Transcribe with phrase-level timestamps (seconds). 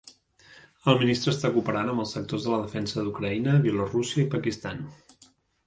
[0.93, 4.85] El ministre està cooperant amb els sectors de la defensa d'Ucraïna, Bielorússia i Pakistan.